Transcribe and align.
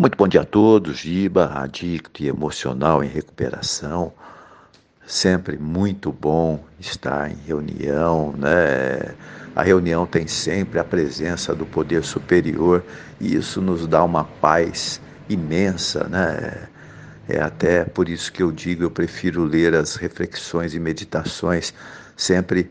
Muito 0.00 0.16
bom 0.16 0.28
dia 0.28 0.42
a 0.42 0.44
todos, 0.44 0.98
Giba, 0.98 1.50
adicto 1.54 2.22
e 2.22 2.28
emocional 2.28 3.02
em 3.02 3.08
recuperação. 3.08 4.12
Sempre 5.04 5.58
muito 5.58 6.12
bom 6.12 6.64
estar 6.78 7.28
em 7.28 7.34
reunião, 7.34 8.32
né? 8.38 9.16
A 9.56 9.62
reunião 9.64 10.06
tem 10.06 10.28
sempre 10.28 10.78
a 10.78 10.84
presença 10.84 11.52
do 11.52 11.66
poder 11.66 12.04
superior 12.04 12.84
e 13.20 13.34
isso 13.34 13.60
nos 13.60 13.88
dá 13.88 14.04
uma 14.04 14.22
paz 14.22 15.00
imensa, 15.28 16.04
né? 16.04 16.68
É 17.28 17.40
até 17.40 17.84
por 17.84 18.08
isso 18.08 18.32
que 18.32 18.40
eu 18.40 18.52
digo, 18.52 18.84
eu 18.84 18.92
prefiro 18.92 19.42
ler 19.42 19.74
as 19.74 19.96
reflexões 19.96 20.74
e 20.74 20.78
meditações 20.78 21.74
sempre 22.16 22.70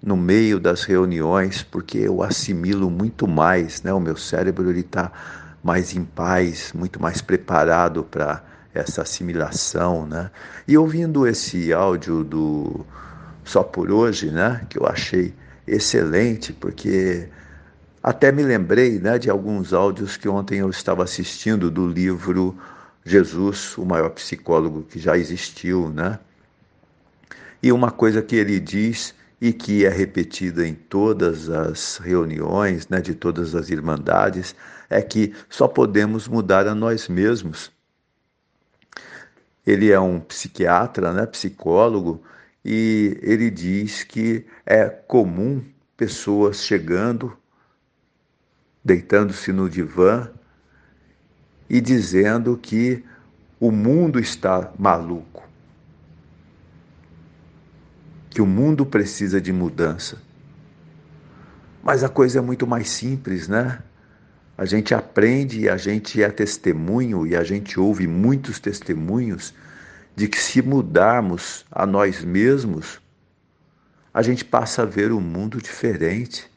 no 0.00 0.16
meio 0.16 0.60
das 0.60 0.84
reuniões, 0.84 1.60
porque 1.60 1.98
eu 1.98 2.22
assimilo 2.22 2.88
muito 2.88 3.26
mais, 3.26 3.82
né? 3.82 3.92
O 3.92 3.98
meu 3.98 4.16
cérebro 4.16 4.70
ele 4.70 4.82
está 4.82 5.10
mais 5.68 5.94
em 5.94 6.02
paz, 6.02 6.72
muito 6.74 6.98
mais 6.98 7.20
preparado 7.20 8.02
para 8.02 8.42
essa 8.72 9.02
assimilação, 9.02 10.06
né? 10.06 10.30
E 10.66 10.78
ouvindo 10.78 11.26
esse 11.26 11.74
áudio 11.74 12.24
do 12.24 12.86
Só 13.44 13.62
por 13.62 13.90
Hoje, 13.90 14.30
né, 14.30 14.64
que 14.70 14.78
eu 14.78 14.86
achei 14.86 15.34
excelente, 15.66 16.54
porque 16.54 17.28
até 18.02 18.32
me 18.32 18.42
lembrei, 18.42 18.98
né, 18.98 19.18
de 19.18 19.28
alguns 19.28 19.74
áudios 19.74 20.16
que 20.16 20.26
ontem 20.26 20.60
eu 20.60 20.70
estava 20.70 21.04
assistindo 21.04 21.70
do 21.70 21.86
livro 21.86 22.56
Jesus, 23.04 23.76
o 23.76 23.84
maior 23.84 24.08
psicólogo 24.08 24.84
que 24.84 24.98
já 24.98 25.18
existiu, 25.18 25.90
né? 25.90 26.18
E 27.62 27.70
uma 27.72 27.90
coisa 27.90 28.22
que 28.22 28.36
ele 28.36 28.58
diz 28.58 29.14
e 29.40 29.52
que 29.52 29.86
é 29.86 29.88
repetida 29.88 30.66
em 30.66 30.74
todas 30.74 31.48
as 31.48 31.98
reuniões, 31.98 32.88
né, 32.88 33.00
de 33.00 33.14
todas 33.14 33.54
as 33.54 33.70
irmandades, 33.70 34.54
é 34.90 35.00
que 35.00 35.34
só 35.48 35.68
podemos 35.68 36.26
mudar 36.26 36.66
a 36.66 36.74
nós 36.74 37.08
mesmos. 37.08 37.70
Ele 39.66 39.92
é 39.92 40.00
um 40.00 40.18
psiquiatra, 40.18 41.12
né, 41.12 41.26
psicólogo, 41.26 42.22
e 42.64 43.18
ele 43.22 43.50
diz 43.50 44.02
que 44.02 44.44
é 44.66 44.86
comum 44.88 45.64
pessoas 45.96 46.64
chegando, 46.64 47.36
deitando-se 48.84 49.52
no 49.52 49.68
divã 49.68 50.30
e 51.68 51.80
dizendo 51.80 52.56
que 52.56 53.04
o 53.60 53.70
mundo 53.70 54.18
está 54.18 54.72
maluco, 54.78 55.47
que 58.38 58.42
o 58.42 58.46
mundo 58.46 58.86
precisa 58.86 59.40
de 59.40 59.52
mudança. 59.52 60.22
Mas 61.82 62.04
a 62.04 62.08
coisa 62.08 62.38
é 62.38 62.40
muito 62.40 62.68
mais 62.68 62.88
simples, 62.88 63.48
né? 63.48 63.80
A 64.56 64.64
gente 64.64 64.94
aprende 64.94 65.68
a 65.68 65.76
gente 65.76 66.22
é 66.22 66.30
testemunho 66.30 67.26
e 67.26 67.34
a 67.34 67.42
gente 67.42 67.80
ouve 67.80 68.06
muitos 68.06 68.60
testemunhos 68.60 69.52
de 70.14 70.28
que 70.28 70.40
se 70.40 70.62
mudarmos 70.62 71.66
a 71.68 71.84
nós 71.84 72.24
mesmos, 72.24 73.00
a 74.14 74.22
gente 74.22 74.44
passa 74.44 74.82
a 74.82 74.86
ver 74.86 75.10
o 75.10 75.18
um 75.18 75.20
mundo 75.20 75.60
diferente. 75.60 76.48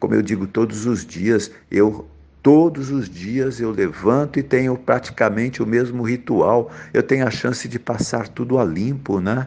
Como 0.00 0.14
eu 0.14 0.22
digo 0.22 0.46
todos 0.46 0.86
os 0.86 1.04
dias, 1.04 1.50
eu 1.70 2.08
todos 2.42 2.88
os 2.90 3.06
dias 3.06 3.60
eu 3.60 3.70
levanto 3.70 4.38
e 4.38 4.42
tenho 4.42 4.78
praticamente 4.78 5.62
o 5.62 5.66
mesmo 5.66 6.02
ritual. 6.02 6.72
Eu 6.90 7.02
tenho 7.02 7.26
a 7.26 7.30
chance 7.30 7.68
de 7.68 7.78
passar 7.78 8.28
tudo 8.28 8.58
a 8.58 8.64
limpo, 8.64 9.20
né? 9.20 9.46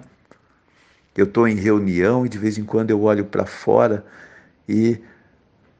Eu 1.17 1.25
estou 1.25 1.47
em 1.47 1.55
reunião 1.55 2.27
e 2.27 2.29
de 2.29 2.37
vez 2.37 2.59
em 2.59 2.63
quando 2.63 2.91
eu 2.91 3.01
olho 3.01 3.25
para 3.25 3.43
fora 3.43 4.05
e 4.69 5.01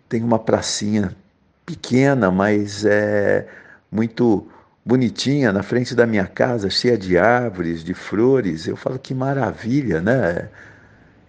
tem 0.10 0.24
uma 0.24 0.40
pracinha 0.40 1.16
pequena, 1.64 2.32
mas 2.32 2.84
é 2.84 3.48
muito 3.92 4.48
bonitinha 4.84 5.54
na 5.54 5.62
frente 5.62 5.94
da 5.94 6.08
minha 6.08 6.26
casa, 6.26 6.72
cheia 6.72 6.98
de 6.98 7.20
árvores, 7.20 7.84
de 7.84 7.94
flores. 7.94 8.68
Eu 8.68 8.76
falo 8.76 8.98
que 8.98 9.14
maravilha, 9.14 10.02
né? 10.02 10.50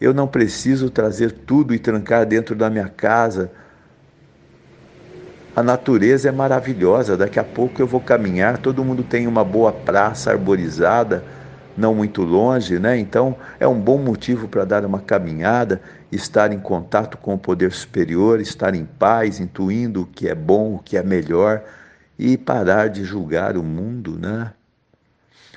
Eu 0.01 0.15
não 0.15 0.27
preciso 0.27 0.89
trazer 0.89 1.31
tudo 1.31 1.75
e 1.75 1.79
trancar 1.79 2.25
dentro 2.25 2.57
da 2.57 2.71
minha 2.71 2.89
casa. 2.89 3.51
A 5.55 5.63
natureza 5.63 6.31
é 6.31 6.33
maravilhosa. 6.33 7.15
Daqui 7.15 7.39
a 7.39 7.45
pouco 7.45 7.83
eu 7.83 7.87
vou 7.87 8.01
caminhar, 8.01 8.57
todo 8.57 8.83
mundo 8.83 9.03
tem 9.03 9.27
uma 9.27 9.45
boa 9.45 9.73
praça 9.73 10.31
arborizada 10.31 11.25
não 11.79 11.95
muito 11.95 12.23
longe, 12.23 12.79
né? 12.79 12.99
Então 12.99 13.37
é 13.61 13.67
um 13.67 13.81
bom 13.81 13.99
motivo 13.99 14.49
para 14.49 14.65
dar 14.65 14.85
uma 14.85 15.01
caminhada, 15.01 15.81
estar 16.11 16.53
em 16.53 16.59
contato 16.59 17.17
com 17.17 17.35
o 17.35 17.39
poder 17.39 17.73
superior, 17.73 18.41
estar 18.41 18.75
em 18.75 18.85
paz, 18.85 19.39
intuindo 19.39 20.03
o 20.03 20.07
que 20.07 20.29
é 20.29 20.35
bom, 20.35 20.75
o 20.75 20.79
que 20.81 20.97
é 20.97 21.03
melhor 21.03 21.63
e 22.19 22.37
parar 22.37 22.89
de 22.89 23.05
julgar 23.05 23.57
o 23.57 23.63
mundo, 23.63 24.19
né? 24.19 24.53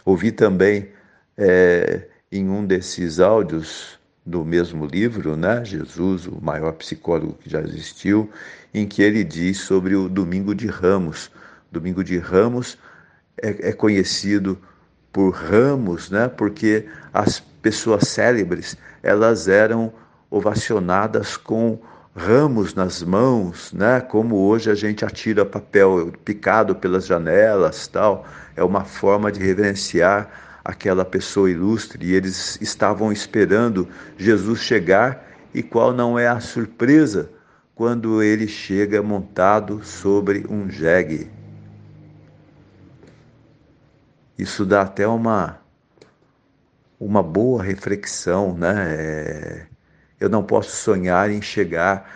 Ouvi 0.05 0.31
também 0.31 0.89
é, 1.35 2.07
em 2.31 2.47
um 2.49 2.65
desses 2.65 3.19
áudios 3.19 3.99
do 4.23 4.45
mesmo 4.45 4.85
livro, 4.85 5.35
né? 5.35 5.65
Jesus, 5.65 6.27
o 6.27 6.39
maior 6.39 6.73
psicólogo 6.73 7.33
que 7.33 7.49
já 7.49 7.61
existiu, 7.61 8.29
em 8.71 8.87
que 8.87 9.01
ele 9.01 9.23
diz 9.23 9.57
sobre 9.59 9.95
o 9.95 10.07
Domingo 10.07 10.53
de 10.53 10.67
Ramos. 10.67 11.31
Domingo 11.71 12.03
de 12.03 12.19
Ramos 12.19 12.77
é, 13.41 13.69
é 13.69 13.73
conhecido 13.73 14.59
por 15.11 15.31
ramos, 15.31 16.09
né? 16.09 16.27
Porque 16.27 16.85
as 17.13 17.39
pessoas 17.61 18.07
célebres, 18.07 18.77
elas 19.03 19.47
eram 19.47 19.91
ovacionadas 20.29 21.35
com 21.37 21.79
ramos 22.15 22.73
nas 22.73 23.01
mãos, 23.01 23.71
né? 23.73 24.01
Como 24.01 24.35
hoje 24.35 24.69
a 24.69 24.75
gente 24.75 25.05
atira 25.05 25.45
papel 25.45 26.11
picado 26.25 26.75
pelas 26.75 27.05
janelas, 27.05 27.87
tal. 27.87 28.25
É 28.55 28.63
uma 28.63 28.83
forma 28.83 29.31
de 29.31 29.39
reverenciar 29.39 30.29
aquela 30.63 31.03
pessoa 31.03 31.49
ilustre 31.49 32.05
e 32.05 32.13
eles 32.13 32.59
estavam 32.61 33.11
esperando 33.11 33.87
Jesus 34.17 34.59
chegar 34.61 35.27
e 35.53 35.63
qual 35.63 35.91
não 35.91 36.17
é 36.17 36.27
a 36.27 36.39
surpresa 36.39 37.29
quando 37.75 38.21
ele 38.21 38.47
chega 38.47 39.01
montado 39.01 39.83
sobre 39.83 40.45
um 40.49 40.69
jegue. 40.69 41.40
Isso 44.41 44.65
dá 44.65 44.81
até 44.81 45.07
uma, 45.07 45.59
uma 46.99 47.21
boa 47.21 47.61
reflexão, 47.61 48.57
né? 48.57 48.73
É, 48.89 49.67
eu 50.19 50.27
não 50.29 50.41
posso 50.41 50.75
sonhar 50.77 51.29
em 51.29 51.43
chegar 51.43 52.09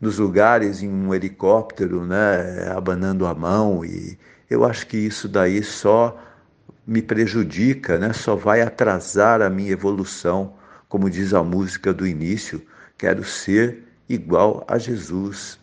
nos 0.00 0.18
lugares 0.18 0.82
em 0.82 0.88
um 0.88 1.14
helicóptero, 1.14 2.06
né, 2.06 2.72
abanando 2.74 3.26
a 3.26 3.34
mão 3.34 3.84
e 3.84 4.18
eu 4.48 4.64
acho 4.64 4.86
que 4.86 4.96
isso 4.96 5.28
daí 5.28 5.62
só 5.62 6.18
me 6.86 7.02
prejudica, 7.02 7.98
né? 7.98 8.14
Só 8.14 8.34
vai 8.34 8.62
atrasar 8.62 9.42
a 9.42 9.50
minha 9.50 9.72
evolução, 9.72 10.54
como 10.88 11.10
diz 11.10 11.34
a 11.34 11.42
música 11.42 11.92
do 11.92 12.06
início, 12.06 12.66
quero 12.96 13.22
ser 13.24 13.84
igual 14.08 14.64
a 14.66 14.78
Jesus. 14.78 15.60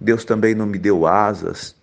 Deus 0.00 0.24
também 0.24 0.54
não 0.54 0.66
me 0.66 0.78
deu 0.78 1.04
asas 1.04 1.74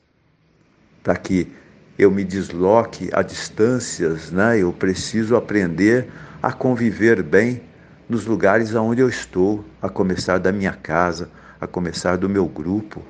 para 1.03 1.17
que 1.17 1.59
eu 1.99 2.09
me 2.09 2.23
desloque 2.23 3.09
a 3.11 3.21
distâncias, 3.21 4.31
né? 4.31 4.57
Eu 4.57 4.71
preciso 4.71 5.35
aprender 5.35 6.07
a 6.41 6.49
conviver 6.53 7.21
bem 7.21 7.61
nos 8.07 8.25
lugares 8.25 8.73
aonde 8.73 9.01
eu 9.01 9.09
estou, 9.09 9.65
a 9.81 9.89
começar 9.89 10.37
da 10.37 10.49
minha 10.49 10.71
casa, 10.71 11.29
a 11.59 11.67
começar 11.67 12.15
do 12.15 12.29
meu 12.29 12.45
grupo. 12.45 13.03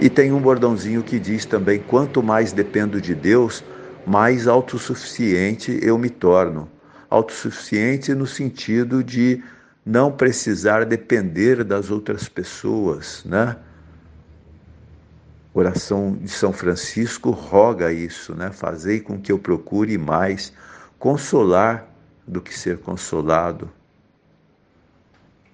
E 0.00 0.10
tem 0.10 0.32
um 0.32 0.40
bordãozinho 0.40 1.04
que 1.04 1.20
diz 1.20 1.44
também: 1.44 1.78
quanto 1.78 2.20
mais 2.20 2.52
dependo 2.52 3.00
de 3.00 3.14
Deus, 3.14 3.62
mais 4.04 4.48
autossuficiente 4.48 5.78
eu 5.82 5.96
me 5.96 6.10
torno. 6.10 6.68
Autossuficiente 7.08 8.12
no 8.12 8.26
sentido 8.26 9.04
de 9.04 9.40
não 9.86 10.10
precisar 10.10 10.84
depender 10.84 11.62
das 11.62 11.92
outras 11.92 12.28
pessoas, 12.28 13.22
né? 13.24 13.54
Oração 15.52 16.16
de 16.16 16.28
São 16.28 16.52
Francisco 16.52 17.30
roga 17.30 17.92
isso, 17.92 18.34
né? 18.34 18.50
Fazei 18.52 19.00
com 19.00 19.20
que 19.20 19.32
eu 19.32 19.38
procure 19.38 19.98
mais 19.98 20.52
consolar 20.98 21.86
do 22.26 22.40
que 22.40 22.56
ser 22.56 22.78
consolado, 22.78 23.70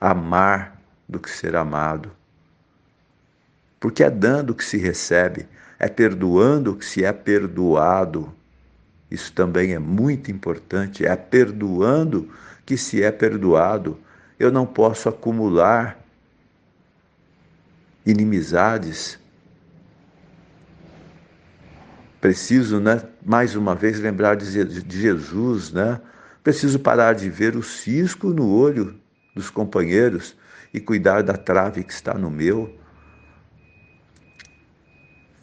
amar 0.00 0.80
do 1.08 1.18
que 1.18 1.30
ser 1.30 1.56
amado. 1.56 2.10
Porque 3.80 4.02
é 4.02 4.10
dando 4.10 4.54
que 4.54 4.64
se 4.64 4.76
recebe, 4.76 5.48
é 5.78 5.88
perdoando 5.88 6.76
que 6.76 6.84
se 6.84 7.04
é 7.04 7.12
perdoado. 7.12 8.32
Isso 9.10 9.32
também 9.32 9.72
é 9.72 9.78
muito 9.78 10.30
importante, 10.30 11.06
é 11.06 11.14
perdoando 11.16 12.28
que 12.64 12.76
se 12.76 13.02
é 13.02 13.10
perdoado. 13.10 13.98
Eu 14.38 14.50
não 14.50 14.66
posso 14.66 15.08
acumular 15.08 15.98
inimizades 18.04 19.18
Preciso, 22.26 22.80
né, 22.80 23.00
mais 23.24 23.54
uma 23.54 23.72
vez, 23.72 24.00
lembrar 24.00 24.34
de 24.34 24.44
Jesus, 24.98 25.72
né? 25.72 26.00
Preciso 26.42 26.76
parar 26.76 27.12
de 27.12 27.30
ver 27.30 27.54
o 27.54 27.62
cisco 27.62 28.30
no 28.30 28.50
olho 28.50 28.98
dos 29.32 29.48
companheiros 29.48 30.36
e 30.74 30.80
cuidar 30.80 31.22
da 31.22 31.34
trave 31.34 31.84
que 31.84 31.92
está 31.92 32.14
no 32.14 32.28
meu. 32.28 32.76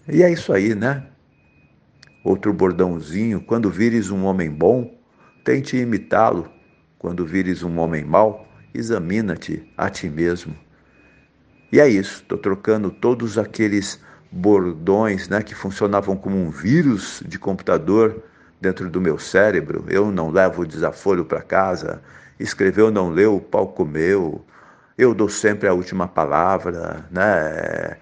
E 0.10 0.24
é 0.24 0.30
isso 0.30 0.52
aí, 0.52 0.76
né? 0.76 1.08
Outro 2.22 2.52
bordãozinho: 2.52 3.40
quando 3.40 3.70
vires 3.70 4.10
um 4.10 4.26
homem 4.26 4.52
bom, 4.52 4.94
tente 5.46 5.78
imitá-lo. 5.78 6.52
Quando 7.00 7.26
vires 7.26 7.64
um 7.64 7.80
homem 7.80 8.04
mau, 8.04 8.46
examina-te 8.74 9.72
a 9.78 9.90
ti 9.90 10.10
mesmo. 10.10 10.54
E 11.72 11.80
é 11.80 11.88
isso, 11.88 12.24
estou 12.24 12.38
trocando 12.38 12.92
todos 12.92 13.38
aqueles 13.38 14.02
bordões 14.34 15.30
né, 15.30 15.44
que 15.44 15.54
funcionavam 15.54 16.18
como 16.18 16.36
um 16.36 16.50
vírus 16.50 17.22
de 17.26 17.38
computador 17.38 18.24
dentro 18.60 18.90
do 18.90 19.00
meu 19.00 19.20
cérebro. 19.20 19.86
Eu 19.88 20.12
não 20.12 20.32
levo 20.32 20.66
desaforo 20.66 21.24
para 21.24 21.42
casa, 21.42 22.02
escreveu 22.40 22.90
não 22.90 23.10
leu, 23.10 23.36
o 23.36 23.42
pau 23.42 23.68
comeu, 23.68 24.44
eu 24.98 25.14
dou 25.14 25.30
sempre 25.30 25.68
a 25.68 25.74
última 25.74 26.08
palavra, 26.08 27.06
né? 27.12 27.98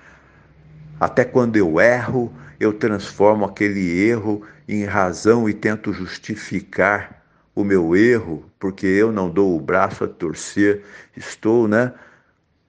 Até 1.00 1.26
quando 1.26 1.58
eu 1.58 1.82
erro, 1.82 2.32
eu 2.60 2.72
transformo 2.72 3.44
aquele 3.44 4.00
erro 4.02 4.44
em 4.68 4.86
razão 4.86 5.50
e 5.50 5.54
tento 5.54 5.92
justificar 5.92 7.24
o 7.54 7.64
meu 7.64 7.94
erro, 7.96 8.46
porque 8.58 8.86
eu 8.86 9.12
não 9.12 9.30
dou 9.30 9.58
o 9.58 9.60
braço 9.60 10.06
a 10.06 10.08
torcer, 10.08 10.84
estou, 11.18 11.68
né? 11.68 11.92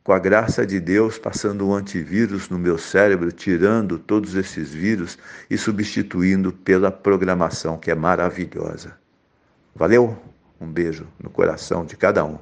Com 0.05 0.13
a 0.13 0.19
graça 0.19 0.67
de 0.67 0.81
Deus, 0.81 1.19
passando 1.19 1.69
um 1.69 1.75
antivírus 1.75 2.49
no 2.49 2.59
meu 2.59 2.77
cérebro, 2.77 3.31
tirando 3.31 3.99
todos 3.99 4.35
esses 4.35 4.73
vírus 4.73 5.17
e 5.49 5.57
substituindo 5.57 6.53
pela 6.53 6.91
programação 6.91 7.79
que 7.79 7.91
é 7.91 7.95
maravilhosa. 7.95 8.97
Valeu? 9.75 10.19
Um 10.61 10.71
beijo 10.71 11.07
no 11.23 11.31
coração 11.31 11.85
de 11.85 11.97
cada 11.97 12.25
um. 12.25 12.39